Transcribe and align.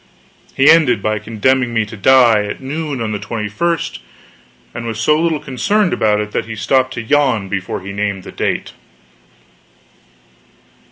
He 0.57 0.67
ended 0.67 1.03
by 1.03 1.19
condemning 1.19 1.75
me 1.75 1.85
to 1.85 1.95
die 1.95 2.43
at 2.45 2.59
noon 2.59 3.01
on 3.01 3.11
the 3.11 3.19
21st; 3.19 3.99
and 4.73 4.87
was 4.87 4.99
so 4.99 5.15
little 5.21 5.39
concerned 5.39 5.93
about 5.93 6.19
it 6.19 6.31
that 6.31 6.45
he 6.47 6.55
stopped 6.55 6.95
to 6.95 7.03
yawn 7.03 7.47
before 7.49 7.81
he 7.81 7.91
named 7.93 8.23
the 8.23 8.31
date. 8.31 8.73